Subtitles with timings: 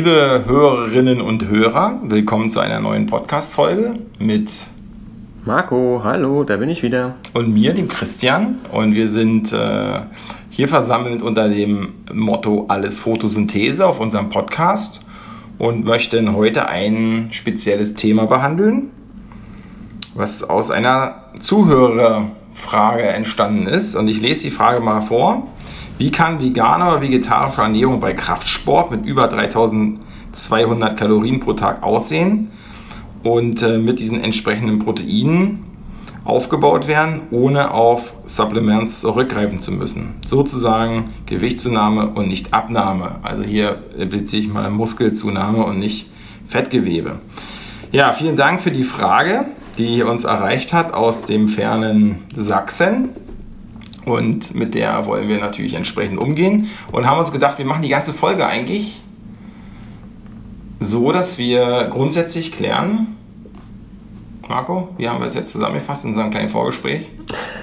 [0.00, 4.50] Liebe Hörerinnen und Hörer, willkommen zu einer neuen Podcast-Folge mit
[5.44, 7.16] Marco, hallo, da bin ich wieder.
[7.34, 8.60] Und mir, dem Christian.
[8.72, 10.00] Und wir sind äh,
[10.48, 15.00] hier versammelt unter dem Motto Alles Photosynthese auf unserem Podcast
[15.58, 18.88] und möchten heute ein spezielles Thema behandeln,
[20.14, 23.94] was aus einer Zuhörerfrage entstanden ist.
[23.96, 25.46] Und ich lese die Frage mal vor.
[26.00, 32.48] Wie kann vegane oder vegetarische Ernährung bei Kraftsport mit über 3200 Kalorien pro Tag aussehen
[33.22, 35.62] und äh, mit diesen entsprechenden Proteinen
[36.24, 40.14] aufgebaut werden, ohne auf Supplements zurückgreifen zu müssen.
[40.26, 43.16] Sozusagen Gewichtszunahme und nicht Abnahme.
[43.20, 46.06] Also hier beziehe ich mal Muskelzunahme und nicht
[46.48, 47.18] Fettgewebe.
[47.92, 49.44] Ja, vielen Dank für die Frage,
[49.76, 53.10] die uns erreicht hat aus dem fernen Sachsen.
[54.06, 57.88] Und mit der wollen wir natürlich entsprechend umgehen und haben uns gedacht, wir machen die
[57.88, 59.02] ganze Folge eigentlich
[60.78, 63.16] so, dass wir grundsätzlich klären,
[64.48, 67.06] Marco, wie haben wir es jetzt zusammengefasst in unserem kleinen Vorgespräch?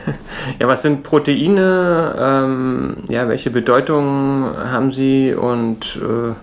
[0.60, 2.16] Ja, was sind Proteine?
[2.18, 6.34] Ähm, ja, welche Bedeutung haben sie und äh,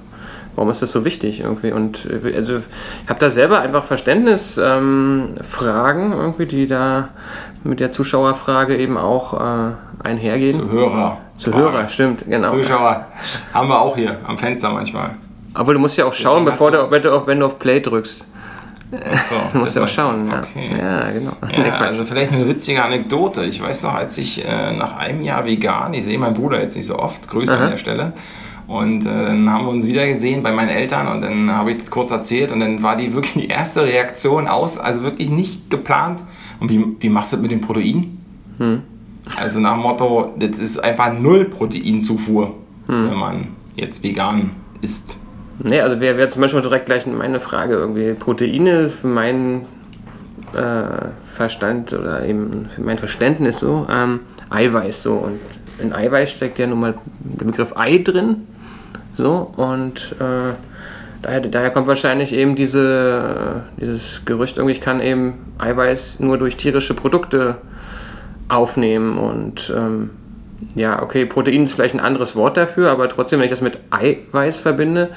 [0.56, 1.72] warum ist das so wichtig irgendwie?
[1.72, 7.08] Und also, ich habe da selber einfach Verständnisfragen ähm, irgendwie, die da
[7.62, 10.60] mit der Zuschauerfrage eben auch äh, einhergehen.
[10.60, 11.18] Zu Hörer.
[11.36, 11.64] Zu Frage.
[11.64, 12.50] Hörer, stimmt, genau.
[12.50, 13.06] Zuschauer
[13.52, 15.10] haben wir auch hier am Fenster manchmal.
[15.54, 18.26] Aber du musst ja auch schauen, bevor du, wenn du auf Play drückst.
[19.28, 20.28] So, du musst ja auch schauen.
[20.28, 20.38] Ja.
[20.40, 20.70] Okay.
[20.78, 21.32] ja, genau.
[21.50, 23.44] Ja, also vielleicht eine witzige Anekdote.
[23.44, 26.76] Ich weiß noch, als ich äh, nach einem Jahr vegan, ich sehe meinen Bruder jetzt
[26.76, 27.64] nicht so oft, Grüße Aha.
[27.64, 28.12] an der Stelle,
[28.66, 31.78] und äh, dann haben wir uns wieder gesehen bei meinen Eltern und dann habe ich
[31.78, 35.70] das kurz erzählt und dann war die wirklich die erste Reaktion aus, also wirklich nicht
[35.70, 36.20] geplant.
[36.60, 38.18] Und wie, wie machst du das mit dem Protein?
[38.58, 38.82] Hm.
[39.36, 42.54] Also nach dem Motto, das ist einfach null Proteinzufuhr,
[42.86, 43.10] hm.
[43.10, 45.18] wenn man jetzt vegan isst.
[45.62, 48.14] Nee, also wäre wär zum Beispiel direkt gleich meine Frage irgendwie.
[48.14, 49.66] Proteine für meinen
[50.52, 54.20] äh, Verstand oder eben für mein Verständnis so, ähm,
[54.50, 55.14] Eiweiß so.
[55.14, 55.40] Und
[55.78, 58.46] in Eiweiß steckt ja nun mal der Begriff Ei drin.
[59.14, 60.54] So, und äh,
[61.22, 66.56] daher, daher kommt wahrscheinlich eben diese, dieses Gerücht, irgendwie, ich kann eben Eiweiß nur durch
[66.56, 67.58] tierische Produkte
[68.48, 70.10] aufnehmen und ähm,
[70.74, 73.78] ja, okay, Protein ist vielleicht ein anderes Wort dafür, aber trotzdem, wenn ich das mit
[73.90, 75.10] Eiweiß verbinde,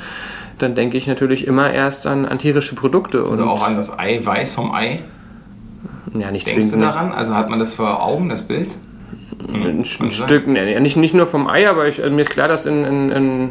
[0.58, 3.24] dann denke ich natürlich immer erst an, an tierische Produkte.
[3.24, 5.00] Also auch an das Eiweiß vom Ei?
[6.18, 7.12] Ja, nicht Denkst du daran?
[7.12, 8.72] Also hat man das vor Augen, das Bild?
[9.54, 12.66] Ein, ein Stück, ne, nicht, nicht nur vom Ei, aber ich, mir ist klar, dass
[12.66, 13.50] in, in, in,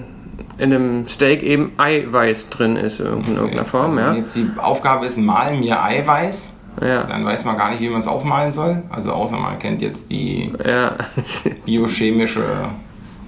[0.59, 3.33] in einem Steak eben Eiweiß drin ist in okay.
[3.35, 3.99] irgendeiner Form.
[3.99, 4.17] Also ja.
[4.17, 7.05] jetzt die Aufgabe ist, mal mir Eiweiß ja.
[7.05, 8.83] Dann weiß man gar nicht, wie man es aufmalen soll.
[8.91, 10.97] Also außer man kennt jetzt die ja.
[11.65, 12.45] biochemische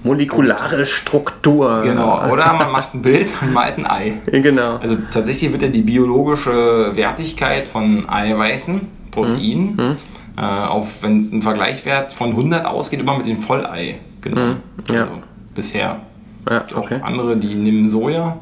[0.03, 1.81] molekulare Struktur.
[1.83, 4.13] Genau, oder man macht ein Bild und malt ein Ei.
[4.31, 4.77] Genau.
[4.77, 9.97] Also tatsächlich wird ja die biologische Wertigkeit von Eiweißen, Proteinen, mhm.
[10.37, 14.63] äh, auf, wenn es ein Vergleichwert von 100 ausgeht, immer mit dem Vollei genommen.
[14.87, 14.93] Mhm.
[14.93, 15.01] Ja.
[15.01, 15.13] Also
[15.53, 16.01] bisher.
[16.49, 16.99] Ja, okay.
[17.01, 18.37] Auch andere, die nehmen Soja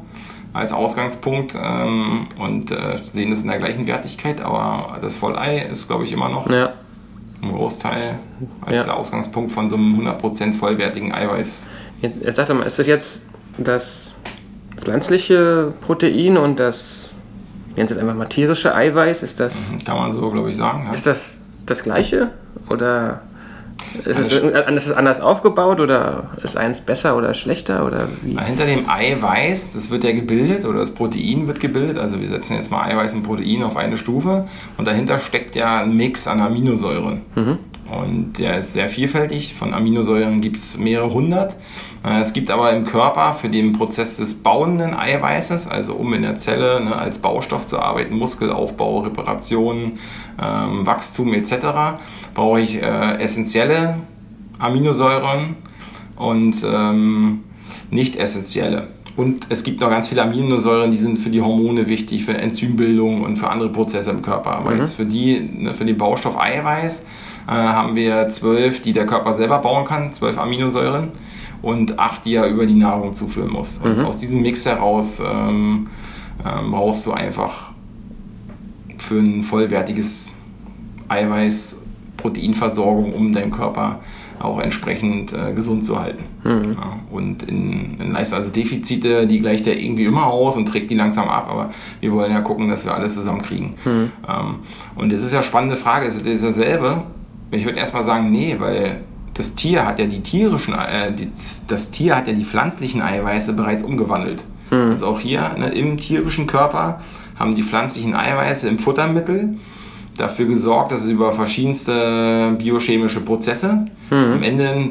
[0.53, 5.87] als Ausgangspunkt ähm, und äh, sehen das in der gleichen Wertigkeit, aber das Vollei ist,
[5.87, 6.73] glaube ich, immer noch ja.
[7.41, 8.19] Ein Großteil
[8.61, 8.83] als ja.
[8.83, 11.67] der Ausgangspunkt von so einem 100% vollwertigen Eiweiß.
[12.01, 13.25] Jetzt, sag doch mal, ist das jetzt
[13.57, 14.13] das
[14.77, 17.09] pflanzliche Protein und das,
[17.75, 19.53] nennt es einfach mal tierische Eiweiß, ist das...
[19.71, 20.85] Mhm, kann man so, glaube ich, sagen.
[20.87, 20.93] Ja.
[20.93, 22.31] Ist das das gleiche
[22.69, 23.21] oder...
[24.05, 28.37] Ist es, ist es anders aufgebaut oder ist eins besser oder schlechter oder wie?
[28.37, 31.97] Hinter dem Eiweiß, das wird ja gebildet oder das Protein wird gebildet.
[31.97, 34.47] Also wir setzen jetzt mal Eiweiß und Protein auf eine Stufe
[34.77, 37.21] und dahinter steckt ja ein Mix an Aminosäuren.
[37.35, 37.57] Mhm.
[37.89, 39.53] Und der ist sehr vielfältig.
[39.53, 41.55] Von Aminosäuren gibt es mehrere hundert.
[42.07, 46.21] Äh, es gibt aber im Körper für den Prozess des bauenden Eiweißes, also um in
[46.21, 49.93] der Zelle ne, als Baustoff zu arbeiten, Muskelaufbau, Reparation,
[50.41, 51.99] ähm, Wachstum etc.,
[52.33, 53.97] brauche ich äh, essentielle
[54.59, 55.55] Aminosäuren
[56.15, 57.43] und ähm,
[57.91, 58.87] nicht essentielle.
[59.17, 63.23] Und es gibt noch ganz viele Aminosäuren, die sind für die Hormone wichtig, für Enzymbildung
[63.23, 64.51] und für andere Prozesse im Körper.
[64.51, 64.77] Aber mhm.
[64.77, 67.01] jetzt für, die, ne, für den Baustoff Eiweiß
[67.47, 71.09] äh, haben wir zwölf, die der Körper selber bauen kann, zwölf Aminosäuren
[71.63, 73.79] und acht, die er über die Nahrung zuführen muss.
[73.83, 74.05] Und mhm.
[74.05, 75.87] aus diesem Mix heraus ähm,
[76.45, 77.71] ähm, brauchst du einfach
[78.99, 80.31] für ein vollwertiges
[81.09, 81.77] Eiweiß
[82.17, 83.99] Proteinversorgung, um deinen Körper
[84.39, 86.23] auch entsprechend äh, gesund zu halten.
[86.43, 86.77] Mhm.
[86.79, 90.89] Ja, und in, in Leistung, also Defizite, die gleicht er irgendwie immer aus und trägt
[90.89, 93.75] die langsam ab, aber wir wollen ja gucken, dass wir alles zusammenkriegen.
[93.85, 94.11] Mhm.
[94.27, 94.55] Ähm,
[94.95, 97.03] und das ist ja eine spannende Frage, ist es dasselbe?
[97.51, 99.03] Ich würde erstmal sagen, nee, weil
[99.33, 101.29] das Tier hat ja die tierischen, äh, die,
[101.67, 104.43] das Tier hat ja die pflanzlichen Eiweiße bereits umgewandelt.
[104.71, 104.91] Mhm.
[104.91, 107.01] Also auch hier ne, im tierischen Körper
[107.37, 109.57] haben die pflanzlichen Eiweiße im Futtermittel
[110.17, 114.15] dafür gesorgt, dass es über verschiedenste biochemische Prozesse mhm.
[114.33, 114.89] am Ende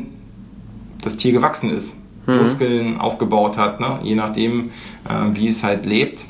[1.03, 1.95] das Tier gewachsen ist,
[2.27, 2.39] mhm.
[2.39, 3.99] Muskeln aufgebaut hat, ne?
[4.03, 4.71] je nachdem,
[5.09, 6.25] äh, wie es halt lebt.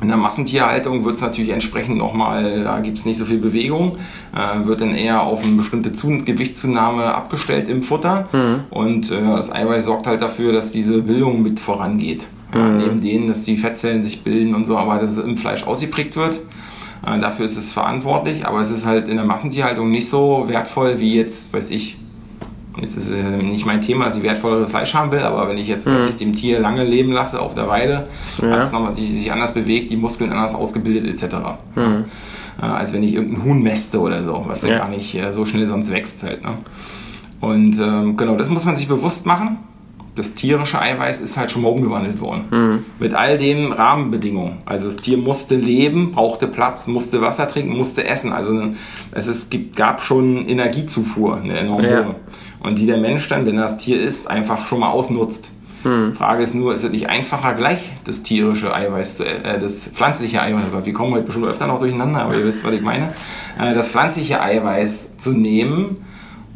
[0.00, 3.96] In der Massentierhaltung wird es natürlich entsprechend nochmal, da gibt es nicht so viel Bewegung,
[4.32, 8.28] äh, wird dann eher auf eine bestimmte Zu Gewichtszunahme abgestellt im Futter.
[8.32, 8.60] Mhm.
[8.70, 12.28] Und äh, das Eiweiß sorgt halt dafür, dass diese Bildung mit vorangeht.
[12.54, 12.76] Ja, mhm.
[12.78, 16.14] Neben denen, dass die Fettzellen sich bilden und so, aber dass es im Fleisch ausgeprägt
[16.16, 16.38] wird.
[17.06, 20.98] Äh, dafür ist es verantwortlich, aber es ist halt in der Massentierhaltung nicht so wertvoll
[20.98, 21.98] wie jetzt, weiß ich,
[22.80, 25.68] Jetzt ist äh, nicht mein Thema, dass ich wertvolleres Fleisch haben will, aber wenn ich
[25.68, 25.98] jetzt mhm.
[26.08, 28.06] ich dem Tier lange leben lasse auf der Weide,
[28.40, 28.50] ja.
[28.50, 31.34] hat es nochmal die sich anders bewegt, die Muskeln anders ausgebildet etc.
[31.74, 32.04] Mhm.
[32.60, 34.78] Äh, als wenn ich irgendein Huhn mäste oder so, was dann ja.
[34.78, 36.44] gar nicht äh, so schnell sonst wächst halt.
[36.44, 36.50] Ne?
[37.40, 39.58] Und ähm, genau, das muss man sich bewusst machen.
[40.18, 42.44] Das tierische Eiweiß ist halt schon mal umgewandelt worden.
[42.50, 42.84] Mhm.
[42.98, 44.58] Mit all den Rahmenbedingungen.
[44.66, 48.32] Also das Tier musste leben, brauchte Platz, musste Wasser trinken, musste essen.
[48.32, 48.70] Also
[49.12, 52.14] es ist, gab schon Energiezufuhr, eine enorme ja
[52.60, 55.50] und die der Mensch dann, wenn er das Tier isst, einfach schon mal ausnutzt.
[55.84, 56.12] Hm.
[56.14, 60.42] Frage ist nur, ist es nicht einfacher, gleich das tierische Eiweiß, zu, äh, das pflanzliche
[60.42, 63.14] Eiweiß, wir kommen heute bestimmt öfter noch durcheinander, aber ihr wisst, was ich meine,
[63.60, 65.98] äh, das pflanzliche Eiweiß zu nehmen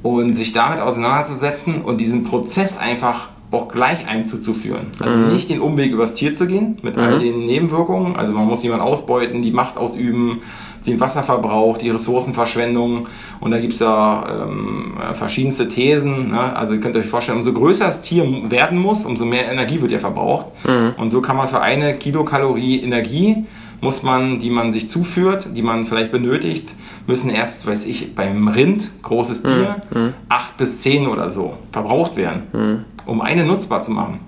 [0.02, 4.88] und sich damit auseinanderzusetzen und diesen Prozess einfach auch gleich einem zuzuführen.
[4.98, 5.28] Also mhm.
[5.28, 7.02] nicht den Umweg übers Tier zu gehen, mit mhm.
[7.02, 8.16] all den Nebenwirkungen.
[8.16, 10.40] Also man muss jemanden ausbeuten, die Macht ausüben,
[10.86, 13.08] den Wasserverbrauch, die Ressourcenverschwendung.
[13.40, 16.30] Und da gibt es ja ähm, verschiedenste Thesen.
[16.30, 16.56] Ne?
[16.56, 19.92] Also ihr könnt euch vorstellen, umso größer das Tier werden muss, umso mehr Energie wird
[19.92, 20.46] ja verbraucht.
[20.64, 20.94] Mhm.
[20.96, 23.44] Und so kann man für eine Kilokalorie Energie
[23.82, 26.70] muss man, die man sich zuführt, die man vielleicht benötigt,
[27.08, 30.14] müssen erst, weiß ich, beim Rind, großes Tier, mhm.
[30.28, 32.84] acht bis zehn oder so verbraucht werden, mhm.
[33.06, 34.20] Um eine nutzbar zu machen.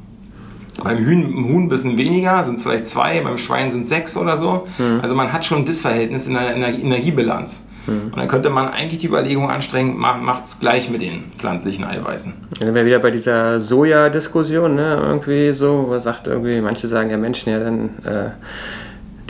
[0.83, 4.17] Beim Huhn, Huhn ein bisschen weniger, sind es vielleicht zwei, beim Schwein sind es sechs
[4.17, 4.67] oder so.
[4.79, 5.01] Mhm.
[5.03, 7.69] Also man hat schon ein Dissverhältnis in der Energiebilanz.
[7.87, 8.07] Mhm.
[8.07, 12.33] Und dann könnte man eigentlich die Überlegung anstrengen, macht es gleich mit den pflanzlichen Eiweißen.
[12.59, 15.01] Dann wäre wieder bei dieser Soja-Diskussion, ne?
[15.01, 18.31] irgendwie so, wo sagt irgendwie, manche sagen ja Menschen, ja dann äh,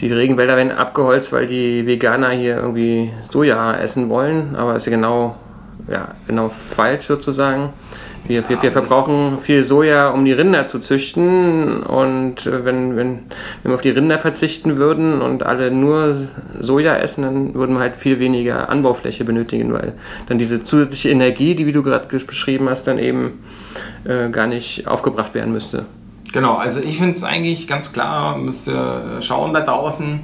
[0.00, 4.90] die Regenwälder werden abgeholzt, weil die Veganer hier irgendwie Soja essen wollen, aber ist ja
[4.90, 5.36] genau,
[5.90, 7.70] ja, genau falsch sozusagen.
[8.26, 11.82] Wir, wir, wir verbrauchen viel Soja, um die Rinder zu züchten.
[11.82, 13.18] Und äh, wenn, wenn,
[13.62, 16.16] wenn wir auf die Rinder verzichten würden und alle nur
[16.58, 19.92] Soja essen, dann würden wir halt viel weniger Anbaufläche benötigen, weil
[20.26, 23.44] dann diese zusätzliche Energie, die, wie du gerade beschrieben hast, dann eben
[24.04, 25.84] äh, gar nicht aufgebracht werden müsste.
[26.32, 30.20] Genau, also ich finde es eigentlich ganz klar, müsst ihr schauen da draußen,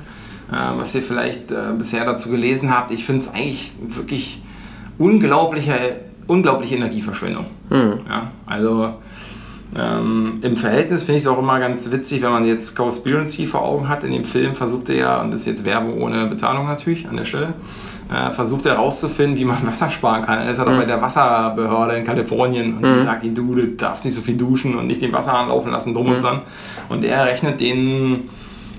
[0.50, 2.92] äh, was ihr vielleicht äh, bisher dazu gelesen habt.
[2.92, 4.42] Ich finde es eigentlich wirklich
[4.98, 5.74] unglaubliche
[6.30, 7.46] unglaubliche Energieverschwendung.
[7.70, 8.00] Mhm.
[8.08, 8.94] Ja, also
[9.76, 13.62] ähm, im Verhältnis finde ich es auch immer ganz witzig, wenn man jetzt Cowspiracy vor
[13.62, 14.02] Augen hat.
[14.02, 17.16] In dem Film versucht er ja, und das ist jetzt Werbung ohne Bezahlung natürlich an
[17.16, 17.54] der Stelle,
[18.12, 20.40] äh, versucht er herauszufinden, wie man Wasser sparen kann.
[20.40, 20.74] Er ist halt mhm.
[20.74, 20.86] auch hm.
[20.86, 22.98] bei der Wasserbehörde in Kalifornien und mhm.
[22.98, 25.70] die sagt ihm, du, du darfst nicht so viel duschen und nicht den Wasserhahn laufen
[25.70, 26.12] lassen, drum mhm.
[26.12, 26.22] und hm.
[26.22, 26.40] dran.
[26.88, 28.28] Und er rechnet den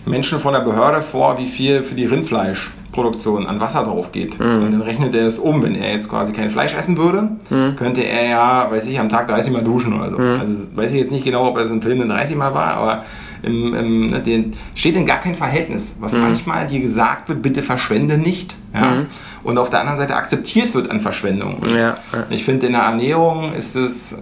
[0.05, 4.39] Menschen von der Behörde vor, wie viel für die Rindfleisch Produktion an Wasser drauf geht.
[4.39, 4.63] Mhm.
[4.63, 5.63] Und dann rechnet er es um.
[5.63, 7.75] Wenn er jetzt quasi kein Fleisch essen würde, mhm.
[7.75, 10.17] könnte er ja, weiß ich, am Tag 30 Mal duschen oder so.
[10.17, 10.39] Mhm.
[10.39, 12.73] Also weiß ich jetzt nicht genau, ob er das im Film dann 30 Mal war,
[12.73, 13.05] aber
[13.43, 15.97] im, im, ne, den, steht in gar kein Verhältnis.
[15.99, 16.21] Was mhm.
[16.21, 18.55] manchmal dir gesagt wird, bitte verschwende nicht.
[18.73, 18.91] Ja?
[18.91, 19.05] Mhm.
[19.43, 21.63] Und auf der anderen Seite akzeptiert wird an Verschwendung.
[21.67, 21.97] Ja.
[22.29, 24.17] Ich finde, in der Ernährung ist es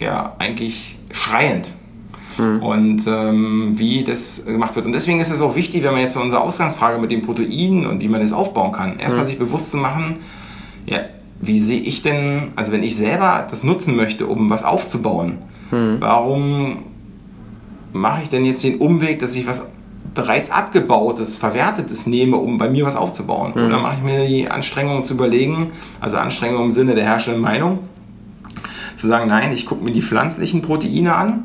[0.00, 1.70] ja eigentlich schreiend
[2.38, 2.62] mhm.
[2.62, 4.86] und ähm, wie das gemacht wird.
[4.86, 8.00] Und deswegen ist es auch wichtig, wenn man jetzt unsere Ausgangsfrage mit den Proteinen und
[8.00, 9.28] wie man das aufbauen kann, erstmal mhm.
[9.28, 10.16] sich bewusst zu machen,
[10.86, 11.00] ja,
[11.40, 15.38] wie sehe ich denn, also wenn ich selber das nutzen möchte, um was aufzubauen,
[15.70, 15.96] mhm.
[16.00, 16.78] warum
[17.92, 19.70] mache ich denn jetzt den Umweg, dass ich was
[20.14, 23.52] bereits abgebautes, verwertetes nehme, um bei mir was aufzubauen?
[23.54, 23.66] Mhm.
[23.66, 27.80] Oder mache ich mir die Anstrengung zu überlegen, also Anstrengung im Sinne der herrschenden Meinung,
[28.96, 31.44] zu sagen, nein, ich gucke mir die pflanzlichen Proteine an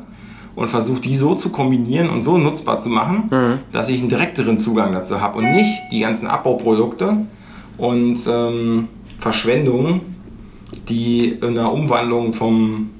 [0.54, 3.58] und versuche die so zu kombinieren und so nutzbar zu machen, mhm.
[3.72, 7.26] dass ich einen direkteren Zugang dazu habe und nicht die ganzen Abbauprodukte
[7.78, 10.00] und ähm, Verschwendungen,
[10.88, 12.90] die in der Umwandlung vom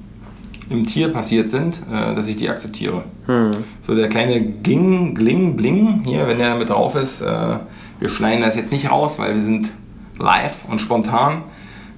[0.69, 3.03] im Tier passiert sind, äh, dass ich die akzeptiere.
[3.27, 3.51] Mhm.
[3.85, 7.59] So der kleine Ging, Gling, Bling hier, wenn der mit drauf ist, äh,
[7.99, 9.71] wir schneiden das jetzt nicht raus, weil wir sind
[10.19, 11.43] live und spontan,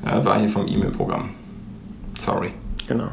[0.05, 1.29] äh, war hier vom E-Mail-Programm.
[2.19, 2.51] Sorry.
[2.87, 3.07] Genau.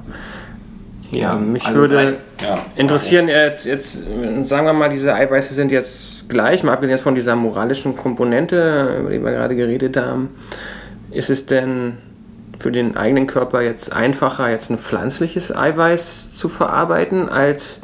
[1.12, 3.98] Ja, mich also würde ja, interessieren, jetzt, jetzt,
[4.44, 9.10] sagen wir mal, diese Eiweiße sind jetzt gleich, mal abgesehen von dieser moralischen Komponente, über
[9.10, 10.30] die wir gerade geredet haben.
[11.10, 11.98] Ist es denn
[12.58, 17.82] für den eigenen Körper jetzt einfacher, jetzt ein pflanzliches Eiweiß zu verarbeiten, als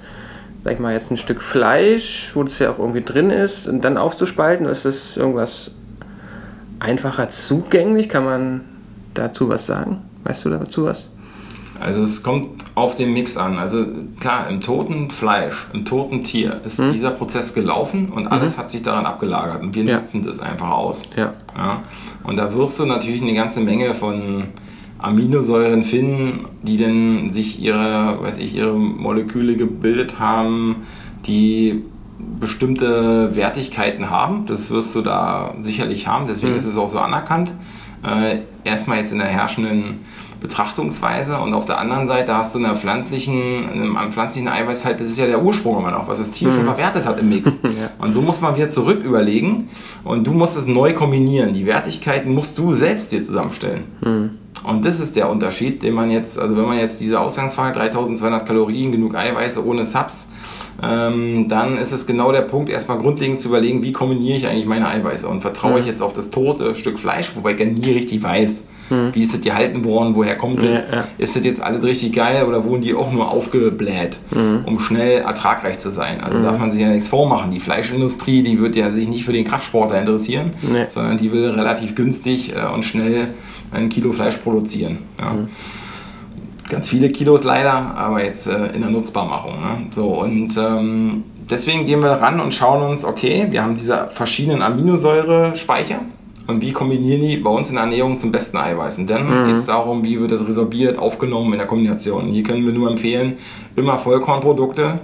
[0.64, 3.84] sag ich mal, jetzt ein Stück Fleisch, wo das ja auch irgendwie drin ist, und
[3.84, 5.70] dann aufzuspalten, ist das irgendwas
[6.80, 8.08] einfacher zugänglich?
[8.08, 8.60] Kann man
[9.14, 10.02] dazu was sagen?
[10.24, 11.10] Weißt du dazu was?
[11.80, 13.58] Also es kommt auf den Mix an.
[13.58, 13.84] Also
[14.20, 16.92] klar, im toten Fleisch, im toten Tier ist mhm.
[16.92, 18.60] dieser Prozess gelaufen und alles mhm.
[18.60, 19.98] hat sich daran abgelagert und wir ja.
[19.98, 21.02] nutzen das einfach aus.
[21.16, 21.34] Ja.
[21.56, 21.82] ja.
[22.24, 24.44] Und da wirst du natürlich eine ganze Menge von
[24.98, 30.76] Aminosäuren finden, die dann sich ihre, weiß ich, ihre Moleküle gebildet haben,
[31.26, 31.84] die
[32.40, 34.46] bestimmte Wertigkeiten haben.
[34.46, 36.58] Das wirst du da sicherlich haben, deswegen mhm.
[36.58, 37.52] ist es auch so anerkannt.
[38.04, 40.00] Äh, erstmal jetzt in der herrschenden
[40.40, 45.00] Betrachtungsweise und auf der anderen Seite hast du in der pflanzlichen, am pflanzlichen Eiweiß halt,
[45.00, 46.54] das ist ja der Ursprung immer noch, was das Tier mhm.
[46.54, 47.50] schon verwertet hat im Mix.
[47.64, 47.90] ja.
[47.98, 49.68] Und so muss man wieder zurück überlegen
[50.04, 51.54] und du musst es neu kombinieren.
[51.54, 53.84] Die Wertigkeiten musst du selbst dir zusammenstellen.
[54.00, 54.30] Mhm.
[54.62, 58.46] Und das ist der Unterschied, den man jetzt, also wenn man jetzt diese Ausgangsfrage 3200
[58.46, 60.30] Kalorien, genug Eiweiße ohne Subs,
[60.82, 64.66] ähm, dann ist es genau der Punkt, erstmal grundlegend zu überlegen, wie kombiniere ich eigentlich
[64.66, 65.78] meine Eiweiße und vertraue mhm.
[65.78, 69.14] ich jetzt auf das tote Stück Fleisch, wobei ich ja nie richtig weiß, hm.
[69.14, 70.14] Wie ist das gehalten worden?
[70.14, 70.64] Woher kommt das?
[70.64, 71.08] Ja, ja.
[71.18, 74.64] Ist das jetzt alles richtig geil oder wurden die auch nur aufgebläht, hm.
[74.64, 76.20] um schnell ertragreich zu sein?
[76.20, 76.44] Also hm.
[76.44, 77.50] darf man sich ja nichts vormachen.
[77.50, 80.86] Die Fleischindustrie, die wird ja sich nicht für den Kraftsportler interessieren, nee.
[80.88, 83.28] sondern die will relativ günstig äh, und schnell
[83.70, 84.98] ein Kilo Fleisch produzieren.
[85.18, 85.36] Ja.
[86.68, 89.52] Ganz viele Kilos leider, aber jetzt äh, in der Nutzbarmachung.
[89.52, 89.86] Ne?
[89.94, 94.62] So, und ähm, deswegen gehen wir ran und schauen uns, okay, wir haben diese verschiedenen
[94.62, 96.00] Aminosäurespeicher
[96.46, 98.98] und wie kombinieren die bei uns in der Ernährung zum besten Eiweiß.
[98.98, 99.46] Und dann mhm.
[99.46, 102.24] geht es darum, wie wird das resorbiert, aufgenommen in der Kombination.
[102.24, 103.38] Und hier können wir nur empfehlen,
[103.76, 105.00] immer Vollkornprodukte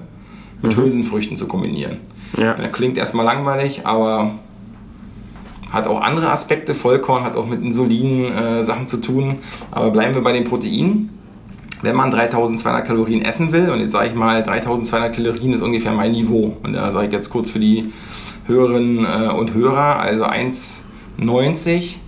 [0.63, 0.83] mit mhm.
[0.83, 1.99] Hülsenfrüchten zu kombinieren.
[2.37, 2.55] Ja.
[2.55, 4.33] Das klingt erstmal langweilig, aber
[5.71, 6.75] hat auch andere Aspekte.
[6.75, 9.39] Vollkorn hat auch mit Insulin-Sachen äh, zu tun.
[9.71, 11.11] Aber bleiben wir bei den Proteinen.
[11.85, 15.93] Wenn man 3200 Kalorien essen will, und jetzt sage ich mal, 3200 Kalorien ist ungefähr
[15.93, 16.57] mein Niveau.
[16.63, 17.93] Und da sage ich jetzt kurz für die
[18.47, 20.83] Hörerinnen äh, und Hörer, also 1
[21.17, 21.99] 90,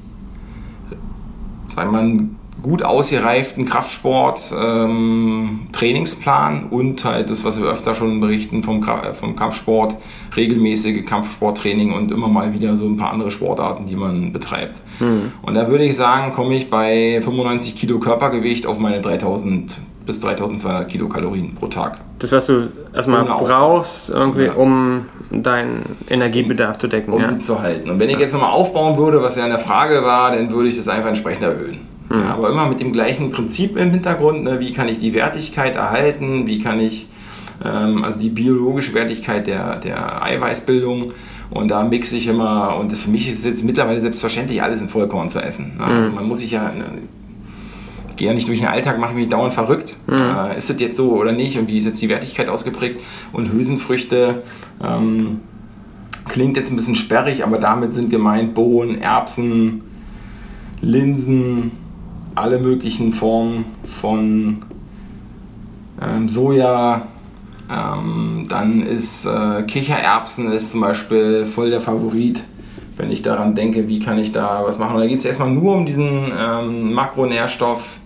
[1.75, 8.63] sagen wir gut ausgereiften Kraftsport ähm, Trainingsplan und halt das, was wir öfter schon berichten
[8.65, 9.97] vom, vom Kampfsport,
[10.37, 14.81] regelmäßige Kampfsporttraining und immer mal wieder so ein paar andere Sportarten, die man betreibt.
[15.01, 15.33] Mhm.
[15.43, 19.77] Und da würde ich sagen, komme ich bei 95 Kilo Körpergewicht auf meine 3000
[20.07, 21.99] bis 3200 Kilokalorien pro Tag.
[22.21, 24.53] Das, was du erstmal brauchst, irgendwie, ja.
[24.53, 27.13] um deinen Energiebedarf zu decken.
[27.13, 27.33] Um ja.
[27.33, 27.91] die zu halten.
[27.91, 30.69] Und wenn ich jetzt nochmal aufbauen würde, was ja in der Frage war, dann würde
[30.69, 31.81] ich das einfach entsprechend erhöhen.
[32.09, 32.19] Mhm.
[32.19, 34.45] Ja, aber immer mit dem gleichen Prinzip im Hintergrund.
[34.45, 34.61] Ne?
[34.61, 36.47] Wie kann ich die Wertigkeit erhalten?
[36.47, 37.09] Wie kann ich
[37.65, 41.13] also die biologische Wertigkeit der, der Eiweißbildung?
[41.51, 44.89] Und da mixe ich immer, und für mich ist es jetzt mittlerweile selbstverständlich, alles in
[44.89, 45.77] Vollkorn zu essen.
[45.79, 45.85] Ne?
[45.85, 46.17] Also mhm.
[46.17, 46.85] man muss sich ja, ne,
[48.17, 49.97] gehe ja nicht durch den Alltag, mache mich dauernd verrückt.
[50.07, 50.15] Mhm.
[50.15, 51.59] Äh, ist das jetzt so oder nicht?
[51.59, 53.01] Und wie ist jetzt die Wertigkeit ausgeprägt?
[53.33, 54.43] Und Hülsenfrüchte
[54.83, 55.41] ähm,
[56.29, 59.83] klingt jetzt ein bisschen sperrig, aber damit sind gemeint Bohnen, Erbsen,
[60.81, 61.71] Linsen,
[62.35, 64.63] alle möglichen Formen von
[66.03, 67.03] ähm, Soja.
[67.71, 72.45] Ähm, dann ist äh, Kichererbsen ist zum Beispiel voll der Favorit
[72.97, 74.95] wenn ich daran denke, wie kann ich da was machen.
[74.95, 77.99] Und da geht es erstmal nur um diesen ähm, Makronährstoff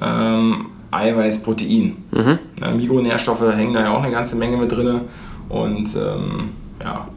[0.00, 1.96] ähm, Eiweiß, Protein.
[2.12, 2.38] Mhm.
[2.60, 5.02] Ja, Mikronährstoffe hängen da ja auch eine ganze Menge mit drin.
[5.48, 6.50] Und ähm,
[6.82, 7.08] ja,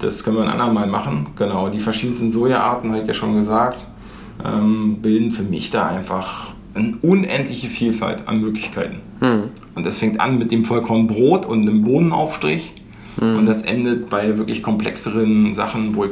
[0.00, 1.28] das können wir ein andermal machen.
[1.36, 3.86] Genau, die verschiedensten Sojaarten, habe ich ja schon gesagt,
[4.44, 9.00] ähm, bilden für mich da einfach eine unendliche Vielfalt an Möglichkeiten.
[9.20, 9.42] Mhm.
[9.80, 12.74] Und das fängt an mit dem Vollkornbrot und einem Bohnenaufstrich.
[13.18, 13.38] Mhm.
[13.38, 16.10] Und das endet bei wirklich komplexeren Sachen, wo ich,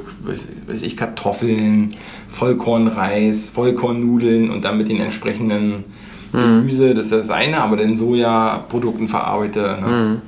[0.67, 1.91] weiß ich, Kartoffeln,
[2.33, 5.85] Vollkornreis, Vollkornnudeln und dann mit den entsprechenden
[6.33, 6.61] mhm.
[6.61, 9.77] Gemüse, das ist das eine, aber den Sojaprodukten verarbeite.
[9.83, 10.23] Ne?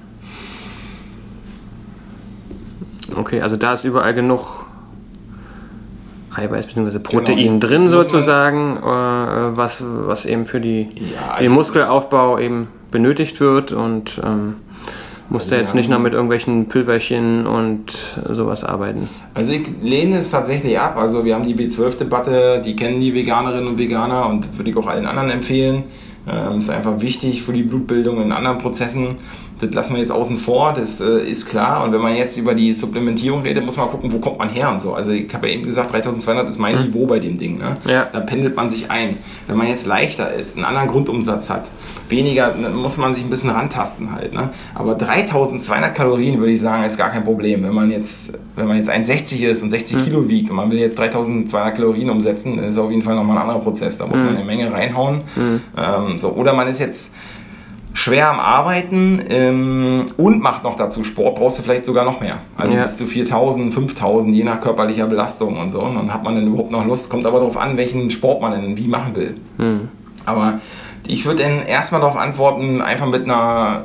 [3.09, 3.17] Mhm.
[3.17, 4.67] Okay, also da ist überall genug
[6.37, 6.99] Eiweiß bzw.
[6.99, 12.69] Protein genau, drin sozusagen, äh, was, was eben für die, ja, den also Muskelaufbau eben
[12.91, 14.57] benötigt wird und ähm,
[15.31, 17.93] muss also jetzt nicht noch mit irgendwelchen Pülverchen und
[18.29, 19.09] sowas arbeiten.
[19.33, 20.97] Also ich lehne es tatsächlich ab.
[20.97, 24.89] Also wir haben die B12-Debatte, die kennen die Veganerinnen und Veganer und würde ich auch
[24.89, 25.85] allen anderen empfehlen.
[26.29, 29.17] Ähm, ist einfach wichtig für die Blutbildung in anderen Prozessen
[29.61, 31.85] das lassen wir jetzt außen vor, das äh, ist klar.
[31.85, 34.71] Und wenn man jetzt über die Supplementierung redet, muss man gucken, wo kommt man her
[34.71, 34.95] und so.
[34.95, 36.85] Also ich habe ja eben gesagt, 3200 ist mein mhm.
[36.87, 37.59] Niveau bei dem Ding.
[37.59, 37.75] Ne?
[37.87, 38.09] Ja.
[38.11, 39.19] Da pendelt man sich ein.
[39.47, 41.67] Wenn man jetzt leichter ist, einen anderen Grundumsatz hat,
[42.09, 44.35] weniger, muss man sich ein bisschen rantasten halt.
[44.35, 44.51] Ne?
[44.75, 47.63] Aber 3200 Kalorien, würde ich sagen, ist gar kein Problem.
[47.63, 50.05] Wenn man jetzt, wenn man jetzt 1,60 ist und 60 mhm.
[50.05, 53.43] Kilo wiegt und man will jetzt 3200 Kalorien umsetzen, ist auf jeden Fall nochmal ein
[53.43, 53.99] anderer Prozess.
[53.99, 54.25] Da muss mhm.
[54.25, 55.23] man eine Menge reinhauen.
[55.37, 55.61] Mhm.
[55.77, 56.31] Ähm, so.
[56.31, 57.13] Oder man ist jetzt
[57.93, 62.39] schwer am Arbeiten ähm, und macht noch dazu Sport, brauchst du vielleicht sogar noch mehr.
[62.57, 62.83] Also Ja.
[62.85, 65.81] bis zu 4000, 5000, je nach körperlicher Belastung und so.
[65.83, 67.11] Und dann hat man dann überhaupt noch Lust.
[67.11, 69.37] Kommt aber darauf an, welchen Sport man denn wie machen will.
[70.27, 70.61] Aber
[71.07, 73.85] ich würde dann erstmal darauf antworten, einfach mit einer,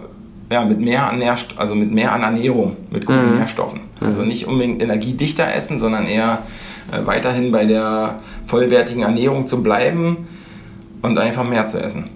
[0.51, 3.81] ja, mit mehr an Nährst also mit mehr an Ernährung, mit guten Nährstoffen.
[3.99, 6.39] Also nicht unbedingt energiedichter essen, sondern eher
[6.91, 10.27] äh, weiterhin bei der vollwertigen Ernährung zu bleiben
[11.01, 12.09] und einfach mehr zu essen.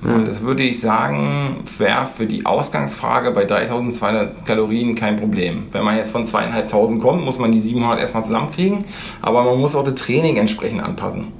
[0.00, 5.68] Und das würde ich sagen, wäre für die Ausgangsfrage bei 3200 Kalorien kein Problem.
[5.72, 8.84] Wenn man jetzt von 2500 kommt, muss man die 700 erstmal zusammenkriegen,
[9.22, 11.32] aber man muss auch das Training entsprechend anpassen.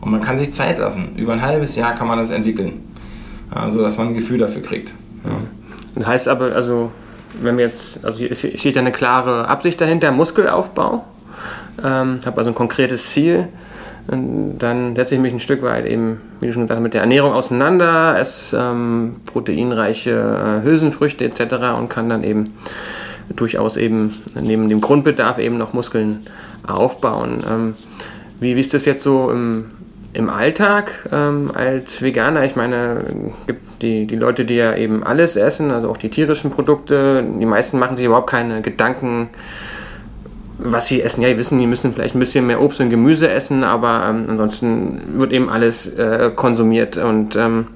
[0.00, 1.16] Und man kann sich Zeit lassen.
[1.16, 2.84] Über ein halbes Jahr kann man das entwickeln,
[3.54, 4.92] ja, so dass man ein Gefühl dafür kriegt.
[5.24, 5.30] Ja.
[5.96, 6.92] Das heißt aber, also,
[7.40, 11.04] wenn wir jetzt, also hier steht ja eine klare Absicht dahinter, Muskelaufbau.
[11.82, 13.48] Ähm, habe also ein konkretes Ziel.
[14.10, 16.94] Und dann setze ich mich ein Stück weit eben, wie du schon gesagt hast, mit
[16.94, 21.78] der Ernährung auseinander, esse ähm, proteinreiche äh, Hülsenfrüchte etc.
[21.78, 22.54] und kann dann eben
[23.36, 26.20] durchaus eben neben dem Grundbedarf eben noch Muskeln
[26.66, 27.38] aufbauen.
[27.48, 27.74] Ähm,
[28.40, 29.66] wie, wie ist das jetzt so im,
[30.12, 32.44] im Alltag ähm, als Veganer?
[32.44, 33.04] Ich meine,
[33.46, 37.46] gibt die, die Leute, die ja eben alles essen, also auch die tierischen Produkte, die
[37.46, 39.28] meisten machen sich überhaupt keine Gedanken,
[40.62, 41.22] was sie essen.
[41.22, 44.24] Ja, die wissen, die müssen vielleicht ein bisschen mehr Obst und Gemüse essen, aber ähm,
[44.28, 46.96] ansonsten wird eben alles äh, konsumiert.
[46.96, 47.66] Und ähm,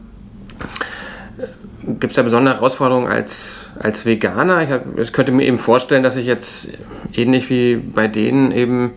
[1.87, 4.63] gibt es da besondere Herausforderungen als, als Veganer?
[4.63, 6.69] Ich, hab, ich könnte mir eben vorstellen, dass ich jetzt
[7.13, 8.93] ähnlich wie bei denen eben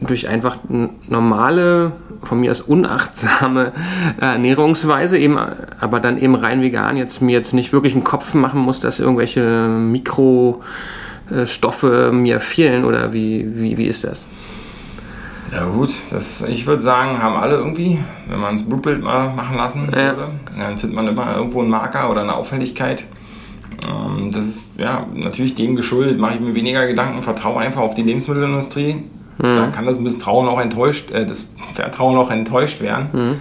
[0.00, 0.58] durch einfach
[1.08, 1.92] normale,
[2.22, 3.72] von mir aus unachtsame
[4.20, 5.38] Ernährungsweise, eben,
[5.80, 9.00] aber dann eben rein vegan, jetzt mir jetzt nicht wirklich einen Kopf machen muss, dass
[9.00, 9.68] irgendwelche
[11.28, 14.26] Mikrostoffe mir fehlen oder wie, wie, wie ist das?
[15.52, 19.56] Ja gut, das, ich würde sagen, haben alle irgendwie, wenn man das Blutbild mal machen
[19.56, 20.16] lassen Ja.
[20.16, 20.28] würde,
[20.58, 23.04] dann findet man immer irgendwo einen Marker oder eine Auffälligkeit.
[23.88, 27.94] Ähm, das ist ja natürlich dem geschuldet, mache ich mir weniger Gedanken, vertraue einfach auf
[27.94, 29.04] die Lebensmittelindustrie.
[29.38, 33.38] Da kann das Misstrauen auch enttäuscht, äh, das Vertrauen auch enttäuscht werden.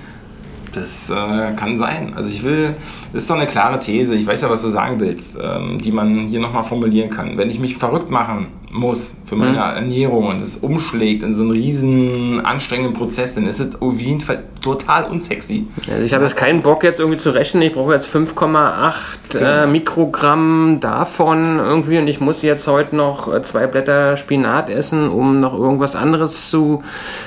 [0.75, 2.13] Das äh, kann sein.
[2.15, 2.75] Also ich will,
[3.13, 5.91] das ist doch eine klare These, ich weiß ja, was du sagen willst, ähm, die
[5.91, 7.37] man hier nochmal formulieren kann.
[7.37, 11.51] Wenn ich mich verrückt machen muss für meine Ernährung und es umschlägt in so einen
[11.51, 15.65] riesen anstrengenden Prozess, dann ist es auf jeden Fall total unsexy.
[15.91, 17.63] Also ich habe jetzt keinen Bock jetzt irgendwie zu rechnen.
[17.63, 23.41] Ich brauche jetzt 5,8 äh, Mikrogramm davon irgendwie und ich muss jetzt heute noch äh,
[23.43, 26.83] zwei Blätter Spinat essen, um noch irgendwas anderes zu,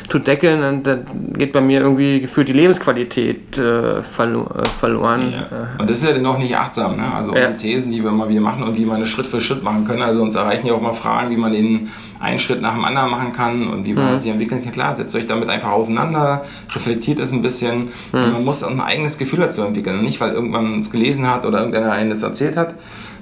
[0.08, 0.62] zu deckeln.
[0.62, 1.04] Und dann
[1.36, 5.32] geht bei mir irgendwie gefühlt die Lebensqualität äh, verlo äh, verloren.
[5.32, 6.96] Äh, Und das ist ja dann noch nicht achtsam.
[6.96, 7.04] Ne?
[7.14, 7.46] Also Ja.
[7.48, 9.86] unsere Thesen, die wir immer wieder machen und wie man das Schritt für Schritt machen
[9.86, 10.02] können.
[10.02, 11.87] Also uns erreichen ja auch mal Fragen, wie man den
[12.20, 14.72] einen Schritt nach dem anderen machen kann und wie man sich entwickeln kann.
[14.72, 17.88] Klar, setzt euch damit einfach auseinander, reflektiert es ein bisschen.
[18.12, 19.98] Und man muss auch ein eigenes Gefühl dazu entwickeln.
[19.98, 22.74] Und nicht, weil irgendwann es gelesen hat oder irgendeiner einen das erzählt hat.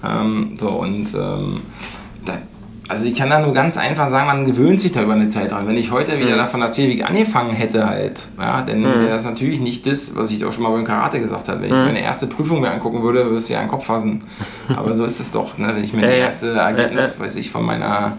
[0.07, 1.61] Ähm, so und ähm,
[2.25, 2.35] da,
[2.89, 5.51] also ich kann da nur ganz einfach sagen, man gewöhnt sich da über eine Zeit
[5.51, 5.67] dran.
[5.67, 9.25] Wenn ich heute wieder davon erzähle, wie ich angefangen hätte halt, ja, dann wäre das
[9.25, 11.63] natürlich nicht das, was ich doch schon mal beim Karate gesagt habe.
[11.63, 14.23] Wenn ich meine erste Prüfung mir angucken würde, würde es ja einen Kopf fassen.
[14.77, 15.73] Aber so ist es doch, ne?
[15.75, 18.13] wenn ich mir Ja, das erste Ergebnis, Ja, weiß ich, von meiner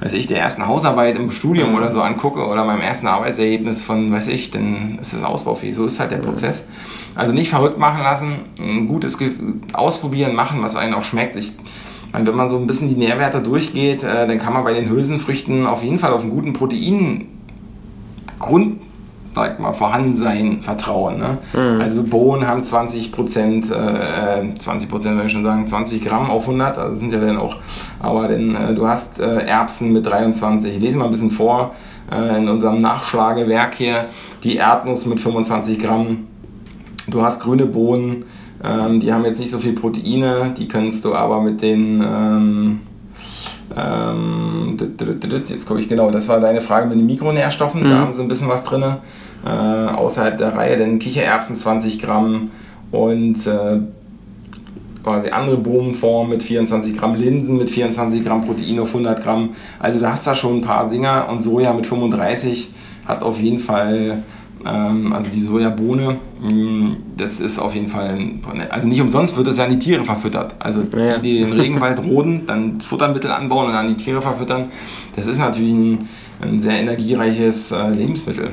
[0.00, 4.12] weiß ich, der ersten Hausarbeit im Studium oder so angucke oder meinem ersten Arbeitsergebnis von,
[4.12, 5.74] weiß ich, dann ist das ausbaufähig.
[5.74, 6.66] So ist halt der Prozess.
[7.14, 9.30] Also nicht verrückt machen lassen, ein gutes Ge
[9.72, 11.36] Ausprobieren, machen, was einem auch schmeckt.
[11.36, 11.52] Ich
[12.12, 14.88] meine, wenn man so ein bisschen die Nährwerte durchgeht, äh, dann kann man bei den
[14.88, 17.28] Hülsenfrüchten auf jeden Fall auf einen guten Protein
[18.38, 18.80] Grund
[19.36, 21.18] sag mal, Vorhandensein vertrauen.
[21.18, 21.36] Ne?
[21.78, 26.44] Also Bohnen haben 20 Prozent, äh, 20 Prozent würde ich schon sagen, 20 Gramm auf
[26.44, 27.56] 100, also sind ja dann auch,
[28.00, 31.72] aber denn, äh, du hast äh, Erbsen mit 23, ich lese mal ein bisschen vor,
[32.10, 34.06] äh, in unserem Nachschlagewerk hier,
[34.42, 36.28] die Erdnuss mit 25 Gramm,
[37.06, 38.24] du hast grüne Bohnen,
[38.64, 42.80] ähm, die haben jetzt nicht so viel Proteine, die kannst du aber mit den, ähm,
[43.76, 44.78] ähm,
[45.46, 48.28] jetzt gucke ich genau, das war deine Frage mit den Mikronährstoffen, da haben sie ein
[48.28, 48.82] bisschen was drin,
[49.46, 52.50] äh, außerhalb der Reihe, denn Kichererbsen 20 Gramm
[52.90, 53.80] und äh,
[55.02, 59.50] quasi andere Bohnenformen mit 24 Gramm, Linsen mit 24 Gramm Protein auf 100 Gramm.
[59.78, 62.70] Also da hast du schon ein paar Dinger und Soja mit 35
[63.06, 64.24] hat auf jeden Fall,
[64.66, 69.46] ähm, also die Sojabohne, mh, das ist auf jeden Fall, ein- also nicht umsonst wird
[69.46, 70.56] es ja an die Tiere verfüttert.
[70.58, 71.18] Also Ja.
[71.18, 74.64] die, die den Regenwald roden, dann Futtermittel anbauen und an die Tiere verfüttern,
[75.14, 75.98] das ist natürlich ein,
[76.42, 78.50] ein sehr energiereiches äh, Lebensmittel.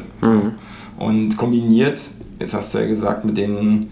[1.05, 1.99] Und kombiniert,
[2.39, 3.89] jetzt hast du ja gesagt, mit den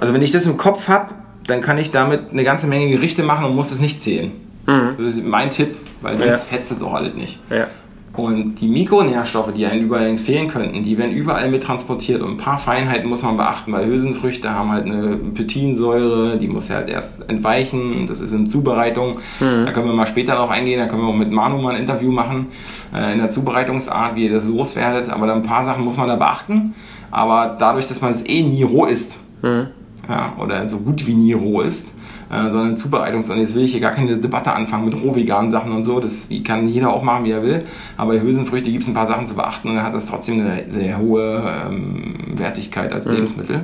[0.00, 1.10] also wenn ich das im Kopf habe,
[1.46, 4.32] dann kann ich damit eine ganze Menge Gerichte machen und muss es nicht zählen.
[4.66, 6.56] Das ist mein Tipp, weil sonst Ja.
[6.56, 7.38] fetzt es doch alles nicht.
[7.50, 7.66] ja.
[8.16, 12.22] Und die Mikronährstoffe, die einem überall fehlen könnten, die werden überall mit transportiert.
[12.22, 16.68] Und ein paar Feinheiten muss man beachten, weil Hülsenfrüchte haben halt eine Peptinsäure, die muss
[16.68, 18.06] ja halt erst entweichen.
[18.06, 19.18] Das ist in Zubereitung.
[19.40, 19.66] Mhm.
[19.66, 20.78] Da können wir mal später noch eingehen.
[20.78, 22.46] Da können wir auch mit Manu mal ein Interview machen
[22.94, 25.10] äh, in der Zubereitungsart, wie ihr das loswerdet.
[25.10, 26.74] Aber da ein paar Sachen muss man da beachten.
[27.10, 29.68] Aber dadurch, dass man es eh nie roh isst, mhm.
[30.08, 31.93] ja, oder so gut wie nie roh isst,
[32.34, 35.72] äh, sondern Zubereitungs- und jetzt will ich hier gar keine Debatte anfangen mit rohveganen Sachen
[35.72, 37.64] und so, das kann jeder auch machen, wie er will,
[37.96, 40.40] aber bei Hülsenfrüchte gibt es ein paar Sachen zu beachten und dann hat das trotzdem
[40.40, 43.14] eine sehr hohe ähm, Wertigkeit als mhm.
[43.14, 43.62] Lebensmittel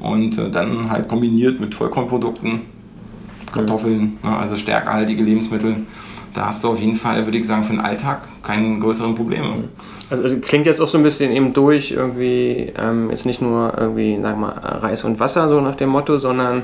[0.00, 2.60] und äh, dann halt kombiniert mit Vollkornprodukten,
[3.50, 4.30] Kartoffeln, mhm.
[4.30, 5.76] ne, also stärkehaltige Lebensmittel,
[6.34, 9.48] da hast du auf jeden Fall, würde ich sagen, für den Alltag keine größeren Probleme.
[9.48, 9.64] Mhm.
[10.10, 13.72] Also, also klingt jetzt auch so ein bisschen eben durch, irgendwie ähm, jetzt nicht nur
[13.78, 16.62] irgendwie, wir mal, Reis und Wasser, so nach dem Motto, sondern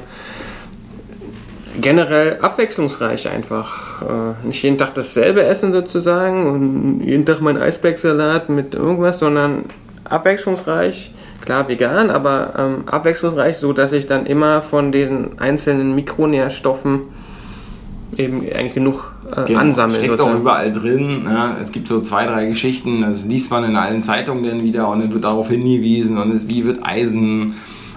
[1.81, 4.03] generell abwechslungsreich einfach.
[4.03, 9.65] Äh, nicht jeden Tag dasselbe essen sozusagen und jeden Tag mein Eisbergsalat mit irgendwas, sondern
[10.05, 11.13] abwechslungsreich.
[11.45, 17.03] Klar vegan, aber ähm, abwechslungsreich, so dass ich dann immer von den einzelnen Mikronährstoffen
[18.17, 18.43] eben
[18.75, 19.61] genug äh, genau.
[19.61, 19.97] ansammle.
[19.97, 20.37] Steckt sozusagen.
[20.37, 21.23] auch überall drin.
[21.25, 21.57] Ja.
[21.61, 25.01] Es gibt so zwei, drei Geschichten, das liest man in allen Zeitungen dann wieder und
[25.01, 27.55] dann wird darauf hingewiesen und es, wie wird Eisen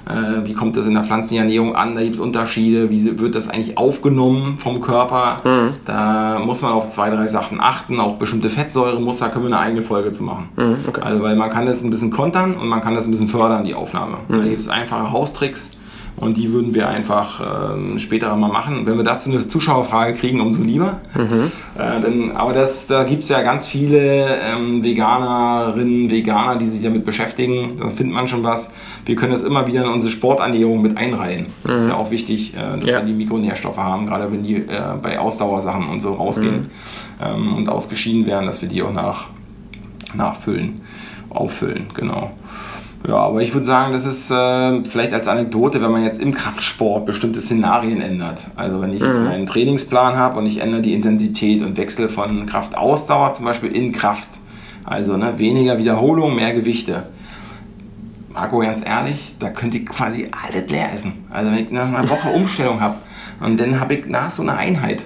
[0.07, 3.35] äh, wie kommt das in der pflanzlichen Ernährung an, da gibt es Unterschiede, wie wird
[3.35, 5.37] das eigentlich aufgenommen vom Körper.
[5.43, 5.71] Mhm.
[5.85, 9.81] Da muss man auf zwei, drei Sachen achten, auch bestimmte Fettsäuremuster können wir eine eigene
[9.81, 10.49] Folge zu machen.
[10.55, 11.01] Mhm, okay.
[11.01, 13.63] Also weil man kann das ein bisschen kontern und man kann das ein bisschen fördern,
[13.63, 14.17] die Aufnahme.
[14.27, 14.37] Mhm.
[14.37, 15.71] Da gibt es einfache Haustricks
[16.17, 18.85] und die würden wir einfach äh, später mal machen.
[18.85, 20.99] Wenn wir dazu eine Zuschauerfrage kriegen, umso lieber.
[21.15, 21.51] Mhm.
[21.77, 26.83] Äh, denn, aber das, da gibt es ja ganz viele ähm, Veganerinnen, Veganer, die sich
[26.83, 27.77] damit beschäftigen.
[27.79, 28.71] Da findet man schon was.
[29.05, 31.47] Wir können das immer wieder in unsere Sporternährung mit einreihen.
[31.63, 31.67] Mhm.
[31.67, 32.97] Das ist ja auch wichtig, äh, dass ja.
[32.97, 34.65] wir die Mikronährstoffe haben, gerade wenn die äh,
[35.01, 36.67] bei Ausdauersachen und so rausgehen mhm.
[37.23, 39.25] ähm, und ausgeschieden werden, dass wir die auch nach,
[40.13, 40.81] nachfüllen,
[41.29, 41.87] auffüllen.
[41.95, 42.31] Genau.
[43.07, 46.33] Ja, aber ich würde sagen, das ist äh, vielleicht als Anekdote, wenn man jetzt im
[46.33, 48.47] Kraftsport bestimmte Szenarien ändert.
[48.55, 49.25] Also wenn ich jetzt mhm.
[49.25, 53.91] meinen Trainingsplan habe und ich ändere die Intensität und wechsle von Kraftausdauer zum Beispiel in
[53.91, 54.29] Kraft.
[54.83, 57.07] Also ne, weniger Wiederholung, mehr Gewichte.
[58.33, 61.25] Marco, ganz ehrlich, da könnte ich quasi alles leer essen.
[61.31, 62.97] Also wenn ich nach einer Woche Umstellung habe
[63.39, 65.05] und dann habe ich nach so einer Einheit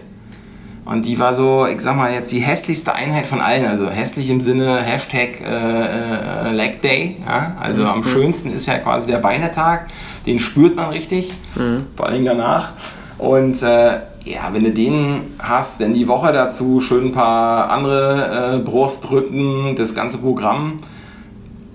[0.85, 3.65] und die war so, ich sag mal jetzt die hässlichste Einheit von allen.
[3.65, 7.17] Also hässlich im Sinne Hashtag äh, äh, Leg Day.
[7.27, 7.57] Ja?
[7.59, 7.87] Also mhm.
[7.87, 9.87] am schönsten ist ja quasi der Beinetag.
[10.27, 11.87] Den spürt man richtig, mhm.
[11.95, 12.73] vor allem danach.
[13.17, 18.57] Und äh, ja, wenn du den hast, denn die Woche dazu schön ein paar andere
[18.57, 20.77] äh, Brustrücken, das ganze Programm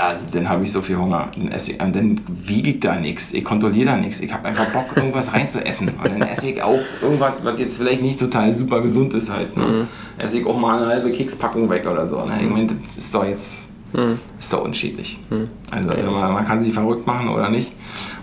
[0.09, 1.29] also dann habe ich so viel Hunger.
[1.37, 3.33] Dann, esse ich, und dann wiege ich da nichts.
[3.33, 4.21] Ich kontrolliere da nichts.
[4.21, 5.89] Ich habe einfach Bock, irgendwas reinzuessen.
[5.89, 9.57] Und dann esse ich auch irgendwas, was jetzt vielleicht nicht total super gesund ist halt.
[9.57, 9.65] Ne?
[9.65, 9.89] Mhm.
[10.19, 12.17] Esse ich auch mal eine halbe Kekspackung weg oder so.
[12.25, 12.33] Ne?
[12.41, 14.19] Ich meine, das ist doch jetzt mhm.
[14.39, 15.19] ist doch unterschiedlich.
[15.29, 15.49] Mhm.
[15.71, 17.73] Also man, man, kann sich verrückt machen oder nicht.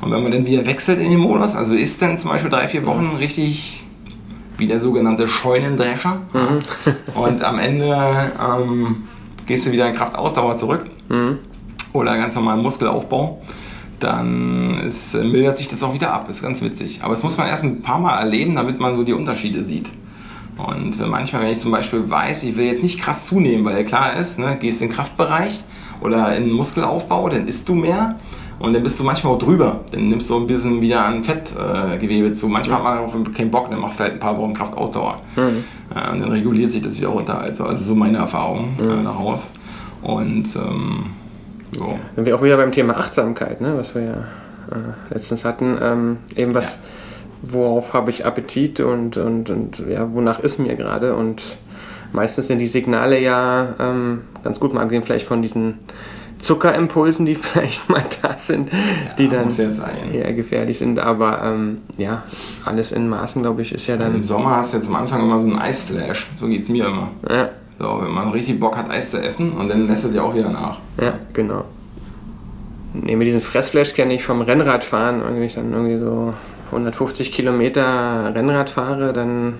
[0.02, 2.68] Und wenn man dann wieder wechselt in den Modus, also ist dann zum Beispiel drei,
[2.68, 3.84] vier Wochen richtig
[4.58, 6.22] wie der sogenannte Scheunendrescher.
[6.34, 6.60] Mhm.
[7.14, 9.04] und am Ende ähm,
[9.46, 10.86] gehst du wieder in Kraftausdauer zurück.
[11.10, 11.40] Mhm
[11.98, 13.42] oder ganz normalen Muskelaufbau,
[14.00, 16.30] dann ist, mildert sich das auch wieder ab.
[16.30, 17.00] Ist ganz witzig.
[17.02, 19.90] Aber das muss man erst ein paar Mal erleben, damit man so die Unterschiede sieht.
[20.58, 23.78] Und äh, manchmal, wenn ich zum Beispiel weiß, ich will jetzt nicht krass zunehmen, weil
[23.78, 25.64] ja klar ist, ne, gehst in den Kraftbereich
[26.02, 28.16] oder in den Muskelaufbau, dann isst du mehr
[28.60, 29.82] und dann bist du manchmal auch drüber.
[29.92, 32.48] Dann nimmst du ein bisschen wieder an Fettgewebe äh, zu.
[32.48, 35.18] Manchmal hat man auch keinen Bock, dann machst du halt ein paar Wochen Kraftausdauer.
[35.36, 35.64] Mhm.
[35.96, 37.40] Äh, und dann reguliert sich das wieder runter.
[37.40, 38.90] Also, also so meine Erfahrung mhm.
[38.90, 39.48] äh, daraus.
[40.02, 41.06] Und ähm,
[41.72, 42.00] ja.
[42.16, 43.78] Sind wir auch wieder beim Thema Achtsamkeit, ne?
[43.78, 44.28] was wir ja
[44.72, 45.78] äh, letztens hatten.
[45.82, 46.80] Ähm, eben was, ja.
[47.42, 51.16] worauf habe ich Appetit und, und, und ja, wonach ist mir gerade.
[51.16, 51.58] Und
[52.14, 55.80] meistens sind die Signale ja ähm, ganz gut, mal abgesehen vielleicht von diesen
[56.40, 59.50] Zuckerimpulsen, die vielleicht mal da sind, ja, die dann
[60.14, 61.00] eher gefährlich sind.
[61.00, 62.24] Aber ähm, ja,
[62.66, 64.16] alles in Maßen, glaube ich, ist ja dann.
[64.16, 66.30] Im Sommer hast du jetzt am Anfang immer so einen Eisflash.
[66.36, 67.12] So geht es mir immer.
[67.30, 67.50] Ja.
[67.80, 70.34] So, wenn man richtig Bock hat, Eis zu essen und dann lässt er dir auch
[70.34, 70.80] wieder nach.
[71.00, 71.66] Ja, genau.
[72.94, 76.34] Neben diesen Fressflash kenne ich vom Rennradfahren, wenn ich dann irgendwie so
[76.72, 79.56] 150 Kilometer Rennrad fahre, dann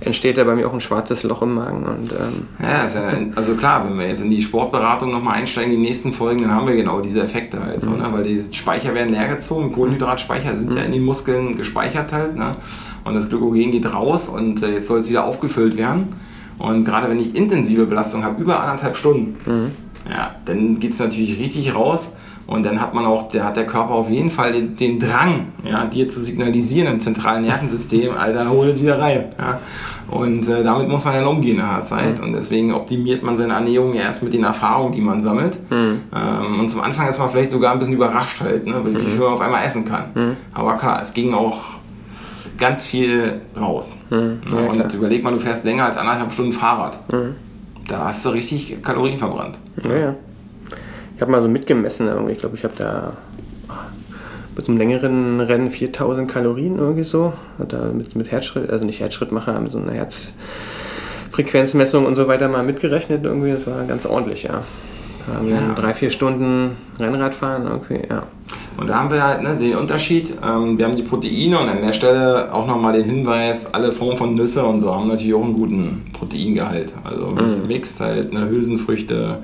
[0.00, 1.84] entsteht da bei mir auch ein schwarzes Loch im Magen.
[1.84, 5.76] Und, ähm ja, ja, also klar, wenn wir jetzt in die Sportberatung nochmal einsteigen, die
[5.76, 7.98] nächsten Folgen, dann haben wir genau diese Effekte halt so, mhm.
[7.98, 8.08] ne?
[8.12, 10.76] weil die Speicher werden leer gezogen, Kohlenhydratspeicher sind mhm.
[10.76, 12.52] ja in den Muskeln gespeichert halt ne?
[13.04, 16.14] und das Glykogen geht raus und äh, jetzt soll es wieder aufgefüllt werden.
[16.60, 19.70] Und gerade wenn ich intensive Belastung habe, über anderthalb Stunden, mhm.
[20.08, 23.66] ja, dann geht es natürlich richtig raus Und dann hat man auch, der hat der
[23.66, 28.50] Körper auf jeden Fall den, den Drang, ja, dir zu signalisieren im zentralen Nervensystem, Alter,
[28.50, 29.26] hol es wieder rein.
[29.38, 29.60] Ja.
[30.10, 32.20] Und äh, damit muss man dann umgehen in der Zeit.
[32.20, 35.58] Und deswegen optimiert man seine Ernährung ja erst mit den Erfahrungen, die man sammelt.
[35.70, 36.00] Mhm.
[36.12, 39.10] Ähm, und zum Anfang ist man vielleicht sogar ein bisschen überrascht halt, ne, weil, wie
[39.10, 40.04] viel man auf einmal essen kann.
[40.14, 40.36] Mhm.
[40.52, 41.60] Aber klar, es ging auch
[42.60, 43.92] ganz viel raus.
[44.10, 44.42] Mhm.
[44.52, 44.94] Ja, und klar.
[44.94, 46.98] überleg mal, du fährst länger als anderthalb Stunden Fahrrad.
[47.10, 47.34] Mhm.
[47.88, 49.58] Da hast du richtig Kalorien verbrannt.
[49.82, 50.14] Ja, ja.
[51.16, 52.32] Ich habe mal so mitgemessen, irgendwie.
[52.32, 53.14] ich glaube, ich habe da
[54.56, 57.32] mit einem längeren Rennen 4000 Kalorien irgendwie so.
[57.58, 62.62] Da mit, mit Herzschritt, also nicht Herzschrittmacher, mit so einer Herzfrequenzmessung und so weiter mal
[62.62, 63.52] mitgerechnet irgendwie.
[63.52, 64.62] Das war ganz ordentlich, ja.
[65.26, 68.22] Da haben wir ja, drei, vier Stunden Rennradfahren irgendwie, ja.
[68.76, 70.32] Und da haben wir halt ne, den Unterschied.
[70.42, 74.16] Ähm, wir haben die Proteine und an der Stelle auch nochmal den Hinweis, alle Formen
[74.16, 76.92] von Nüsse und so haben natürlich auch einen guten Proteingehalt.
[77.04, 77.66] Also mhm.
[77.66, 79.38] mixt halt ne, Hülsenfrüchte,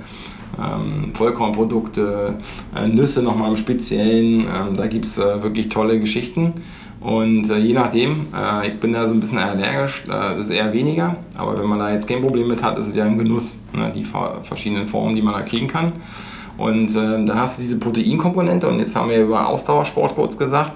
[0.58, 2.36] ähm, Vollkornprodukte,
[2.74, 4.40] äh, Nüsse nochmal im Speziellen.
[4.40, 6.54] Ähm, da gibt es äh, wirklich tolle Geschichten.
[7.00, 10.72] Und äh, je nachdem, äh, ich bin da so ein bisschen allergisch, äh, ist eher
[10.72, 11.16] weniger.
[11.36, 13.92] Aber wenn man da jetzt kein Problem mit hat, ist es ja ein Genuss, ne,
[13.94, 14.04] die
[14.42, 15.92] verschiedenen Formen, die man da kriegen kann.
[16.56, 20.72] Und äh, dann hast du diese Proteinkomponente und jetzt haben wir über Ausdauersport kurz gesagt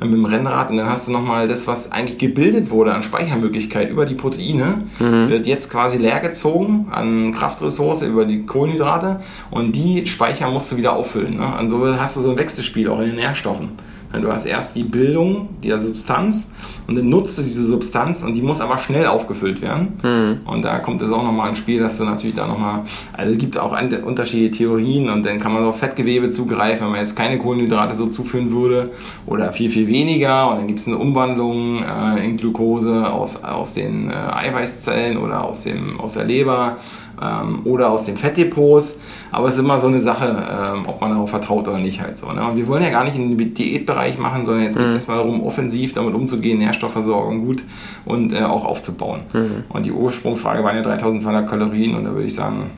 [0.00, 3.90] mit dem Rennrad und dann hast du nochmal das, was eigentlich gebildet wurde an Speichermöglichkeit
[3.90, 5.28] über die Proteine, mhm.
[5.28, 10.76] wird jetzt quasi leer gezogen an Kraftressource über die Kohlenhydrate und die Speicher musst du
[10.76, 11.38] wieder auffüllen.
[11.38, 11.52] Ne?
[11.58, 13.70] Und so hast du so ein Wechselspiel auch in den Nährstoffen.
[14.12, 16.50] Du hast erst die Bildung der Substanz
[16.86, 19.98] und dann nutzt du diese Substanz und die muss aber schnell aufgefüllt werden.
[20.02, 20.40] Mhm.
[20.46, 23.38] Und da kommt es auch nochmal ins Spiel, dass du natürlich da nochmal, also es
[23.38, 27.38] gibt auch unterschiedliche Theorien und dann kann man auf Fettgewebe zugreifen, wenn man jetzt keine
[27.38, 28.90] Kohlenhydrate so zuführen würde
[29.26, 33.74] oder viel, viel weniger und dann gibt es eine Umwandlung äh, in Glucose aus, aus
[33.74, 36.78] den äh, Eiweißzellen oder aus, dem, aus der Leber
[37.22, 38.98] ähm, oder aus den Fettdepots.
[39.30, 42.16] Aber es ist immer so eine Sache, ähm, ob man darauf vertraut oder nicht halt
[42.18, 42.30] so.
[42.32, 42.46] Ne?
[42.46, 44.96] Und wir wollen ja gar nicht in den Diätbereich machen, sondern jetzt geht es mhm.
[44.96, 47.62] erstmal darum, offensiv damit umzugehen, Nährstoffversorgung gut
[48.04, 49.20] und äh, auch aufzubauen.
[49.32, 49.64] Mhm.
[49.68, 52.70] Und die Ursprungsfrage waren ja 3200 Kalorien und da würde ich sagen,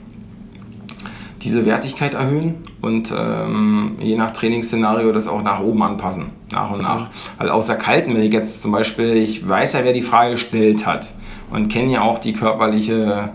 [1.43, 6.83] diese Wertigkeit erhöhen und ähm, je nach Trainingsszenario das auch nach oben anpassen, nach und
[6.83, 7.09] nach.
[7.39, 10.87] Weil außer Kalten, wenn ich jetzt zum Beispiel, ich weiß ja, wer die Frage gestellt
[10.87, 11.11] hat
[11.51, 13.31] und kenne ja auch die körperliche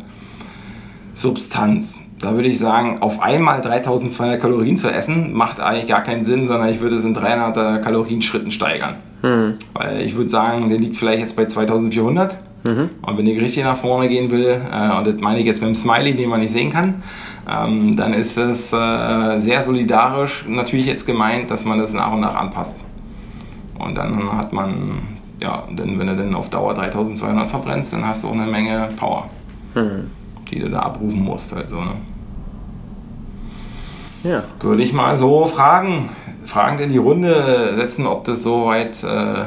[1.16, 2.02] Substanz.
[2.22, 6.48] Da würde ich sagen, auf einmal 3200 Kalorien zu essen, macht eigentlich gar keinen Sinn,
[6.48, 8.98] sondern ich würde es in 300 Kalorien Schritten steigern.
[9.24, 9.54] Mhm.
[9.74, 12.36] Weil ich würde sagen, der liegt vielleicht jetzt bei 2400.
[12.64, 12.90] Mhm.
[13.02, 15.70] Und wenn ich richtig nach vorne gehen will, äh, und das meine ich jetzt mit
[15.70, 17.02] dem Smiley, den man nicht sehen kann,
[17.50, 22.22] ähm, dann ist es äh, sehr solidarisch natürlich jetzt gemeint, dass man das nach und
[22.22, 22.82] nach anpasst.
[23.78, 25.00] Und dann hat man,
[25.40, 28.90] ja, denn wenn du dann auf Dauer 3200 verbrennst, dann hast du auch eine Menge
[28.98, 29.30] Power.
[29.76, 30.08] Mhm
[30.56, 31.54] die du da abrufen musst.
[31.54, 31.92] Halt so, ne?
[34.24, 34.44] Ja.
[34.62, 36.10] Würde ich mal so fragen,
[36.46, 39.46] fragend in die Runde setzen, ob das soweit äh,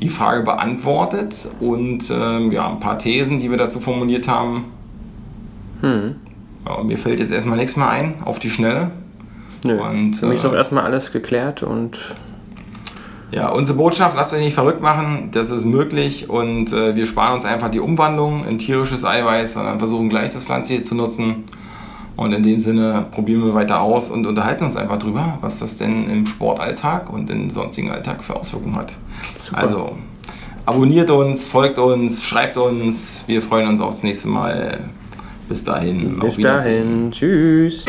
[0.00, 4.66] die Frage beantwortet und ähm, ja, ein paar Thesen, die wir dazu formuliert haben.
[5.80, 6.16] Hm.
[6.66, 8.90] Ja, mir fällt jetzt erstmal nichts mehr ein, auf die Schnelle.
[9.64, 9.80] Nö.
[9.80, 12.14] Und, Für mich ist auch äh, erstmal alles geklärt und
[13.30, 17.34] ja, unsere Botschaft, lasst euch nicht verrückt machen, das ist möglich und äh, wir sparen
[17.34, 21.44] uns einfach die Umwandlung in tierisches Eiweiß, sondern versuchen gleich das Pflanzliche zu nutzen.
[22.16, 25.76] Und in dem Sinne probieren wir weiter aus und unterhalten uns einfach drüber, was das
[25.76, 28.92] denn im Sportalltag und im sonstigen Alltag für Auswirkungen hat.
[29.38, 29.58] Super.
[29.58, 29.92] Also
[30.66, 33.22] abonniert uns, folgt uns, schreibt uns.
[33.28, 34.80] Wir freuen uns aufs nächste Mal.
[35.48, 36.18] Bis dahin.
[36.18, 37.12] Bis dahin.
[37.12, 37.84] Tschüss.